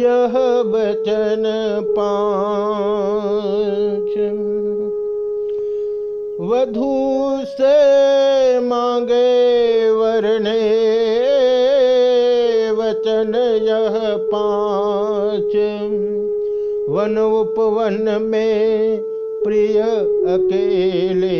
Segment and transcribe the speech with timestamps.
[0.00, 1.42] यह बचन
[1.98, 2.40] पाँच।
[6.40, 10.58] वधु से मांगे वरने।
[12.70, 15.56] वचन यह पाँच।
[16.88, 19.09] वन उपवन में
[19.44, 19.80] प्रिय
[20.34, 21.38] अकेले।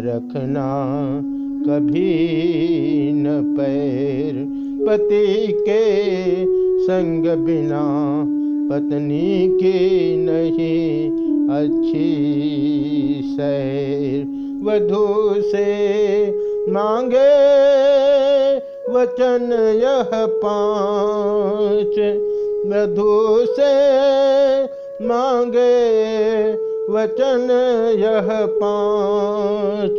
[0.00, 0.68] रखना
[1.66, 2.12] कभी
[3.12, 4.34] न पैर
[4.86, 5.84] पति के
[6.84, 7.84] संग बिना
[8.70, 9.78] पत्नी के
[10.16, 11.10] नहीं
[11.48, 12.10] अच्छी
[13.24, 14.20] सैर।
[14.64, 15.68] वधु से
[16.72, 17.34] मांगे
[18.92, 21.96] वचन यह पाँच।
[22.64, 23.72] वधु से
[25.06, 25.74] मांगे
[26.92, 27.48] वचन
[27.98, 29.98] यह पाँच।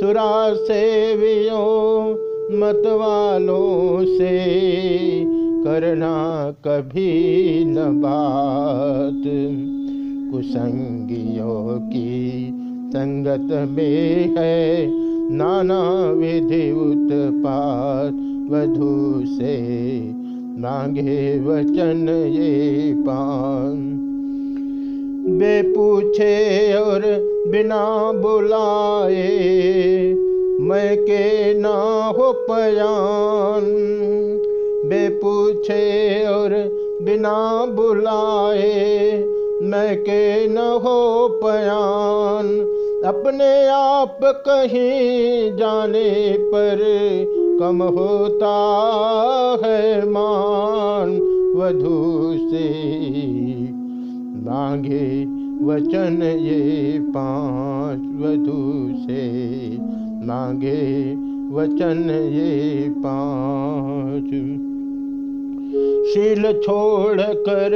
[0.00, 2.12] सुरा सेवियों
[2.58, 4.38] मत वालों से
[5.64, 9.22] करना कभी न बात।
[10.32, 12.48] कुसंगियों की
[12.88, 14.86] संगत में है
[15.32, 18.12] नाना विधि उत्पात
[18.50, 19.54] वधु से
[20.58, 23.96] मांगे वचन ये पान।
[25.28, 27.00] बे पूछे और
[27.48, 29.32] बिना बुलाए,
[30.60, 33.64] मैं के ना हो पयान।
[34.86, 36.50] बे पूछे और
[37.02, 39.24] बिना बुलाए,
[39.62, 42.60] मैं के न हो पयान।
[43.04, 46.78] अपने आप कहीं जाने पर
[47.60, 48.54] कम होता
[49.64, 51.10] है मान
[51.56, 52.68] वधु से
[54.44, 55.24] मांगे
[55.64, 58.62] वचन ये पाँच वधु
[59.04, 59.24] से
[60.26, 60.80] मांगे
[61.54, 64.30] वचन ये पाँच।
[66.10, 67.70] शील छोड़ कर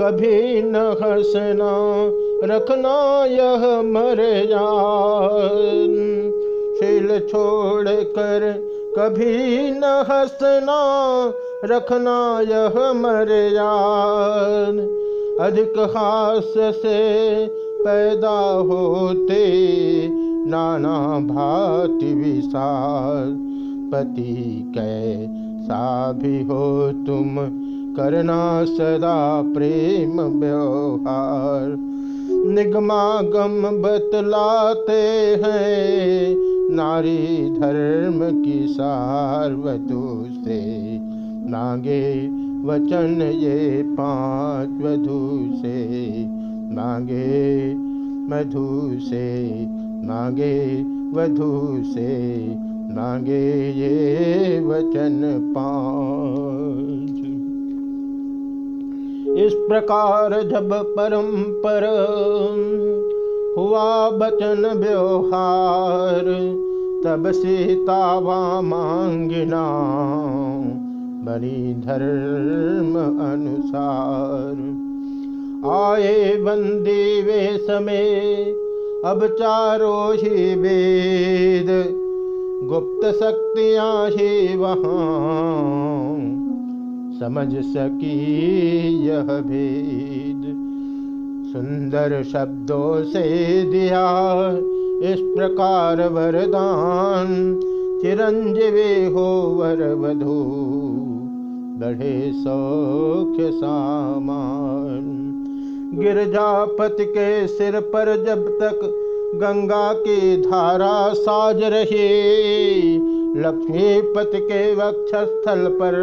[0.00, 1.72] कभी न हंसना,
[2.44, 4.20] रखना यह मर
[6.76, 8.44] शील छोड़ कर
[8.98, 11.32] कभी न हंसना,
[11.64, 13.28] रखना यह मर
[15.40, 17.46] अधिक हास से
[17.84, 19.42] पैदा होते
[20.50, 23.36] नाना भांति विशाल।
[23.92, 27.36] पति कैसा भी हो तुम,
[27.96, 31.76] करना सदा प्रेम व्यवहार।
[32.46, 35.02] निगमागम बतलाते
[35.44, 40.98] हैं नारी धर्म की सार्वतु से।
[41.50, 42.26] नागे
[42.66, 45.88] वचन ये पाँच वधु से।
[46.74, 47.74] नागे
[48.26, 49.50] मधु से।
[50.06, 50.82] मांगे
[51.12, 52.36] वधु से।
[52.94, 57.20] नागे ये वचन पाँच।
[59.46, 61.82] इस प्रकार जब परंपर
[63.60, 66.24] हुआ बचन व्यवहार,
[67.04, 68.20] तब सीता
[68.60, 69.66] मांगिना
[71.24, 72.98] बनी धर्म
[73.32, 74.54] अनुसार।
[75.70, 78.10] आए बंदी वे समय,
[79.04, 81.66] अब चारों ही वेद,
[82.68, 86.16] गुप्त शक्तियाँ ही वहाँ।
[87.20, 88.38] समझ सकी
[89.06, 90.69] यह भेद।
[91.52, 93.22] सुंदर शब्दों से
[93.62, 94.02] दिया
[95.04, 97.28] इस प्रकार वरदान।
[98.02, 99.24] चिरंजीवी हो
[99.56, 100.36] वर वधु,
[101.80, 105.08] बढ़े सौख्य सामान।
[105.94, 108.80] गिरजापति के सिर पर जब तक
[109.34, 112.08] गंगा की धारा साज रही,
[113.40, 115.98] लक्ष्मीपति के वक्षस्थल पर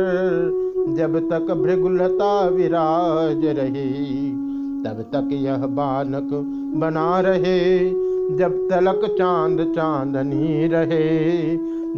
[0.97, 4.46] जब तक भृगुलता विराज रही।
[4.87, 6.29] तब तक यह बानक
[6.79, 7.89] बना रहे,
[8.37, 11.37] जब तलक चाँद चांदनी रहे।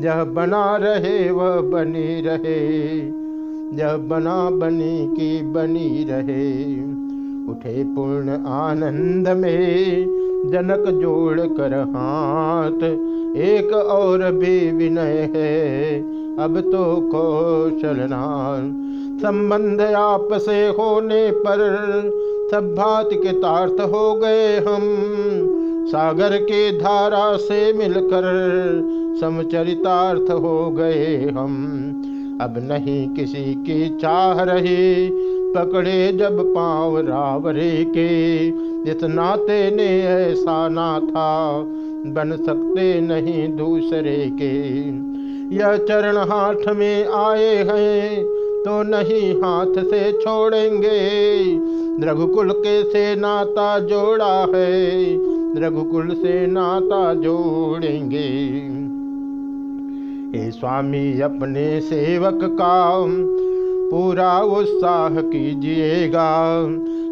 [0.06, 2.98] यह बना रहे, वह बनी रहे।
[3.78, 6.64] यह बना बनी की बनी रहे।
[7.52, 10.06] उठे पूर्ण आनंद में,
[10.52, 12.84] जनक जोड़ कर हाथ।
[13.38, 16.00] एक और भी विनय है,
[16.38, 18.56] अब तो कौशलना
[19.20, 21.60] संबंध आप से होने पर
[22.52, 24.80] सब भात के तार्थ हो गए हम।
[25.88, 28.24] सागर के धारा से मिलकर
[29.22, 31.56] समचरितार्थ हो गए हम।
[32.42, 35.10] अब नहीं किसी की चाह रही,
[35.58, 38.48] पकड़े जब पाँव रावरे के।
[38.92, 41.62] इस नाते ने ऐसा ना था,
[42.12, 44.80] बन सकते नहीं दूसरे के।
[45.56, 51.30] यह चरण हाथ में आए हैं तो नहीं हाथ से छोड़ेंगे।
[52.06, 55.06] रघुकुल के से नाता जोड़ा है।
[55.62, 58.30] रघुकुल से नाता जोड़ेंगे।
[60.38, 63.06] हे स्वामी, अपने सेवक का
[63.92, 66.64] पूरा उत्साह कीजिएगा।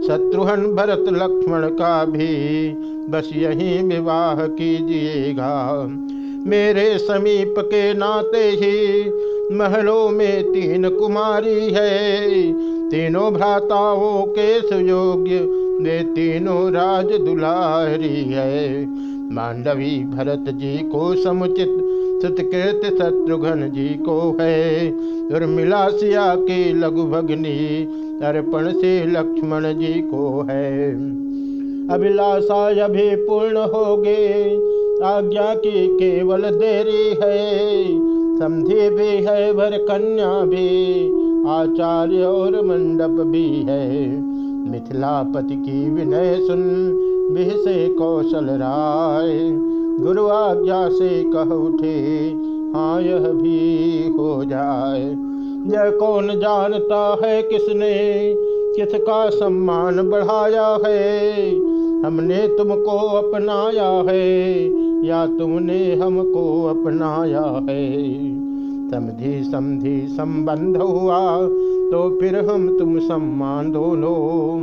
[0.07, 2.69] शत्रुघ्न, भरत, लक्ष्मण का भी
[3.09, 5.87] बस यही विवाह कीजिएगा।
[6.49, 9.09] मेरे समीप के नाते ही
[9.51, 12.31] महलों में तीन कुमारी है।
[12.89, 15.39] तीनों भ्राताओं के सुयोग्य
[15.83, 18.85] वे तीनों राज दुलारी है।
[19.33, 21.69] मांडवी भरत जी को समुचित,
[22.23, 24.91] सतकृत शत्रुघ्न जी को है।
[25.35, 27.83] उर्मिला सिया के लघु भगनी
[28.25, 30.91] अर्पण से लक्ष्मण जी को है।
[31.89, 34.43] अभिलाषा अभी पूर्ण हो गए।
[35.03, 41.07] आज्ञा की केवल देरी है। समझे भी है भर कन्या भी,
[41.49, 44.09] आचार्य और मंडप भी है।
[44.71, 46.91] मिथिलापति की विनय सुन,
[47.33, 49.49] बिह से कौशल राय।
[50.03, 52.29] गुरु आज्ञा से कह उठे
[52.75, 55.03] हाँ यह भी हो जाए।
[55.67, 58.33] यह कौन जानता है किसने,
[58.75, 61.51] किसका सम्मान बढ़ाया है?
[62.05, 64.67] हमने तुमको अपनाया है
[65.07, 67.91] या तुमने हमको अपनाया है।
[68.91, 71.41] समझी समझी, संबंध हुआ
[71.91, 74.59] तो फिर हम तुम सम्मान दोनों।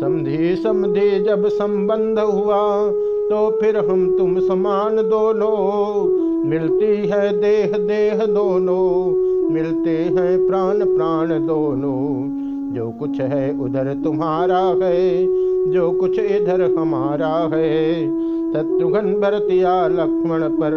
[0.00, 2.90] समझी, समझे, जब संबंध हुआ
[3.22, 9.14] तो फिर हम तुम समान दोनों। मिलती है देह देह दोनों,
[9.50, 12.42] मिलते हैं प्राण प्राण दोनों।
[12.74, 15.24] जो कुछ है उधर तुम्हारा है,
[15.72, 18.06] जो कुछ इधर हमारा है।
[18.52, 20.72] शत्रुघ्न भरतिया लक्ष्मण पर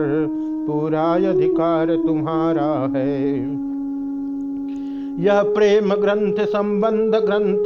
[0.67, 3.35] पूरा अधिकार तुम्हारा है।
[5.25, 7.65] यह प्रेम ग्रंथ, संबंध ग्रंथ,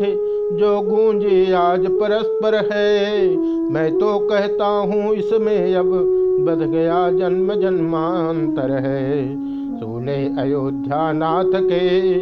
[0.59, 3.38] जो गूंजे आज परस्पर है।
[3.69, 5.91] मैं तो कहता हूँ, इसमें अब
[6.39, 9.35] बध गया जन्म जन्मांतर है।
[9.79, 12.19] सुने अयोध्या नाथ के,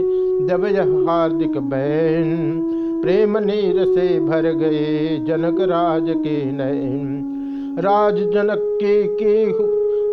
[0.47, 2.61] जब यह हार्दिक बैन,
[3.03, 7.36] प्रेम नीर से भर गए जनक राज के नयन।
[7.79, 9.45] राज जनक की, की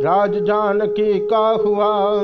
[0.05, 2.23] राज जानकी का हुआ?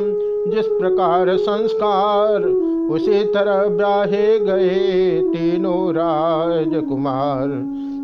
[0.50, 2.44] जिस प्रकार संस्कार
[2.90, 7.48] उसी तरह ब्राहे गए तीनों राजकुमार।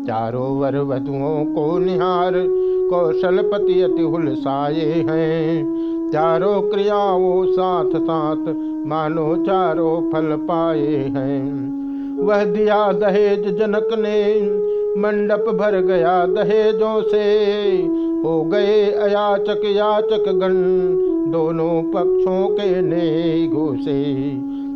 [0.07, 2.33] चारों वर वधुओं को निहार
[2.89, 5.77] कौशलपति अति हुलसाए हैं।
[6.13, 8.55] चारों क्रियाओं साथ साथ
[8.87, 11.67] मानो चारों फल पाए हैं।
[12.23, 14.23] वह दिया दहेज जनक ने
[14.97, 17.23] मंडप भर गया दहेजों से।
[18.25, 20.53] हो गए अयाचक याचक गण
[21.31, 24.03] दोनों पक्षों के ने घोषे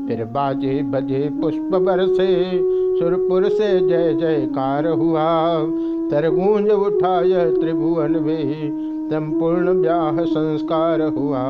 [0.08, 2.60] फिर बाजे बजे पुष्प बरसे,
[3.00, 5.64] सुरपुर से जय जयकार हुआ।
[6.12, 8.72] तरगूंज उठाय त्रिभुवन में,
[9.10, 11.44] संपूर्ण ब्याह संस्कार हुआ।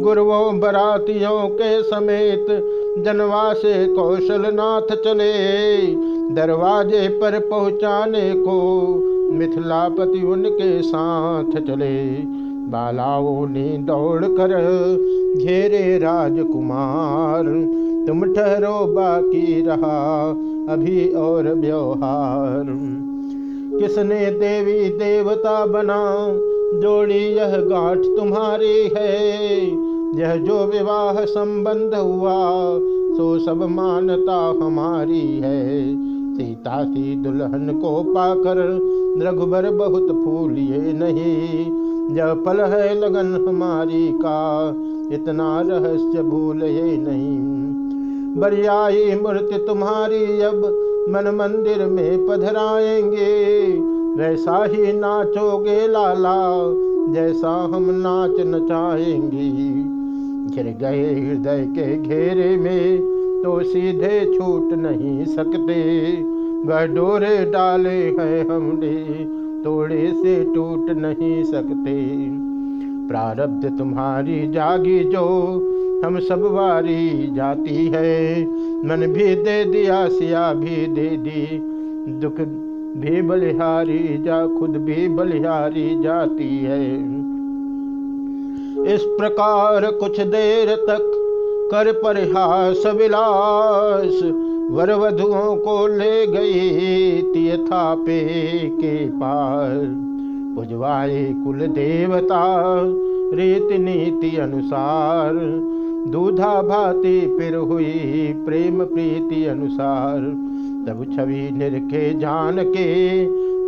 [0.00, 2.46] गुरुओं बरातियों के समेत
[3.04, 5.32] जनवा से कौशल नाथ चले।
[6.34, 8.60] दरवाजे पर पहुँचाने को
[9.32, 12.12] मिथिलापति उनके साथ चले।
[12.70, 14.48] बालाओं ने दौड़ कर
[15.44, 17.44] घेरे राजकुमार,
[18.06, 20.30] तुम ठहरो, बाकी रहा
[20.68, 22.64] अभी और व्यवहार।
[23.80, 26.02] किसने देवी देवता बना
[26.74, 29.32] जोड़ी यह गांठ तुम्हारी है।
[30.20, 32.34] यह जो विवाह संबंध हुआ,
[33.16, 35.94] सो सब मानता हमारी है।
[36.36, 38.56] सीता सी दुल्हन को पाकर
[39.22, 41.64] रघुबर बहुत फूलिए नहीं।
[42.16, 44.68] जब फल है लगन हमारी का,
[45.14, 47.38] इतना रहस्य भूल ये नहीं।
[48.40, 50.56] बरियाई मूर्ति तुम्हारी अब
[51.08, 53.62] मन मंदिर में पधराएँगे।
[54.16, 56.64] वैसा ही नाचोगे लाला,
[57.12, 59.52] जैसा हम नाच नचाएँगे।
[60.54, 62.98] गिर गए हृदय के घेरे में
[63.44, 66.12] तो सीधे छूट नहीं सकते।
[66.68, 68.94] वह डोरे डाले हैं हमने,
[69.64, 72.28] तोड़े से टूट नहीं सकते।
[73.08, 75.28] प्रारब्ध तुम्हारी जागी जो
[76.04, 78.42] हम सब वारी जाती है।
[78.84, 81.58] मन भी दे दिया, सिया भी दे दी,
[82.20, 82.61] दुख
[82.96, 86.94] भी बलिहारी जा, खुद भी बलिहारी जाती है।
[88.94, 91.10] इस प्रकार कुछ देर तक
[91.72, 94.22] कर परिहास विलास
[94.70, 98.20] वर वधुओं को ले गई तियथापे
[98.68, 99.76] के पार।
[100.56, 102.42] पुजवाए कुल देवता
[103.34, 105.34] रीति नीति अनुसार
[106.06, 110.20] दूधा भाती फिर हुई प्रेम प्रीति अनुसार।
[110.86, 112.88] तब छवि निरखे जान के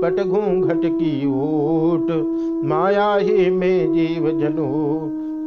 [0.01, 2.11] पट घूंघट की ओट
[2.65, 4.71] माया ही में जीव जनो,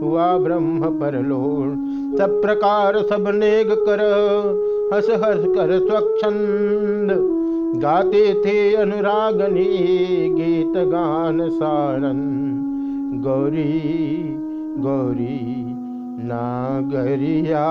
[0.01, 4.01] हुआ ब्रह्म परलोट सब प्रकार सब नेग कर,
[4.94, 7.12] हस हस कर स्वच्छंद।
[7.82, 9.65] गाते थे अनुरागनी
[10.29, 12.20] गीत गान सारन
[13.24, 13.79] गौरी
[14.79, 15.56] गौरी।
[16.19, 17.67] नागरिया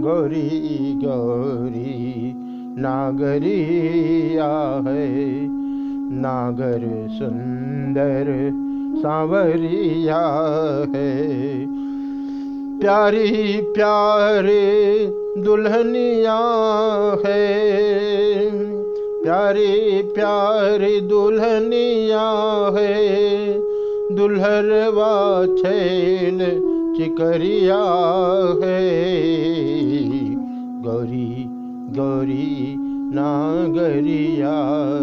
[0.00, 2.34] गौरी गौरी
[2.78, 5.22] नागरिया है।
[6.20, 8.50] नागर सुंदर
[9.02, 10.22] सांवरिया
[10.96, 11.66] है।
[12.78, 16.38] प्यारी, प्यारे दुल्हनिया
[17.26, 17.62] है।
[19.24, 22.30] प्यारी प्यारी दुल्हनिया
[22.78, 23.41] है।
[24.14, 26.38] दुल्हरवा छैल
[26.96, 27.82] चिकरिया
[28.62, 28.82] है।
[30.82, 31.44] गौरी
[32.00, 32.76] गौरी
[33.14, 34.54] नागरिया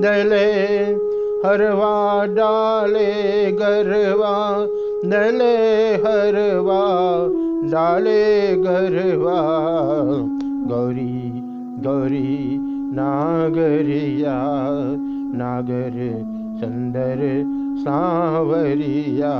[0.00, 0.44] दले
[1.44, 4.36] हरवा डाले गरवा
[5.10, 5.54] दले
[6.04, 6.82] हरवा
[7.72, 9.40] डाले गरवा।
[10.68, 11.32] गौरी
[11.84, 14.36] गौरी नागरिया,
[15.38, 15.96] नागर
[16.60, 17.20] सुंदर
[17.82, 19.32] सांवरिया,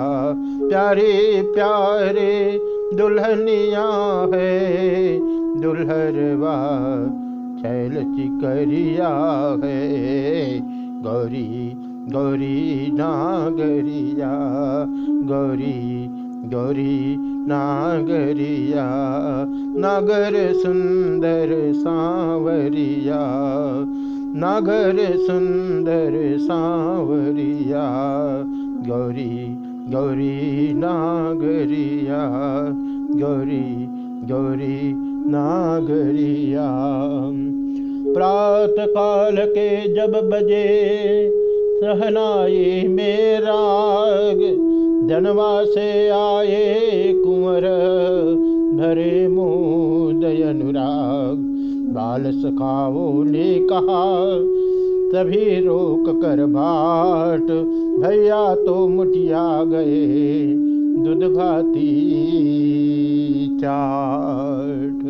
[0.69, 2.61] प्यारे प्यारे
[2.95, 3.87] दुल्हनिया
[4.35, 5.19] है,
[5.61, 6.57] दुल्हरवा
[7.63, 9.13] छैल चिकरिया
[9.65, 9.81] है,
[11.03, 14.33] गौरी गौरी नागरिया,
[15.29, 16.04] गौरी
[16.45, 18.87] गौरी नागरिया,
[19.79, 23.21] नागर सुंदर सांवरिया,
[24.37, 27.85] नागर सुंदर सांवरिया,
[28.89, 29.61] गौरी
[29.93, 32.21] गौरी नागरिया,
[33.21, 33.87] गौरी
[34.33, 34.93] गौरी
[35.31, 36.69] नागरिया।
[38.15, 40.69] प्रात काल के जब बजे
[41.81, 44.41] सहनाई में राग
[45.09, 47.65] जनवा से आए कुंवर
[48.75, 51.39] भरे मोदय अनुराग।
[51.95, 54.05] बाल सखाओ ने कहा,
[55.13, 57.51] तभी रोक कर बाट।
[58.01, 60.47] भैया तो मुठिया गए
[61.05, 61.91] दूध भाती
[63.61, 65.04] चाट।